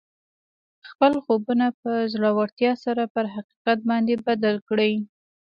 [0.89, 4.93] خپل خوبونه په زړورتیا سره پر حقیقت باندې بدل کړئ